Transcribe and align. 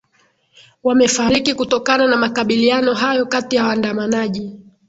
wamefariki 0.83 1.53
kutokana 1.53 2.07
na 2.07 2.17
makabiliano 2.17 2.93
hayo 2.93 3.25
kati 3.25 3.55
ya 3.55 3.63
waandamanaji 3.65 4.55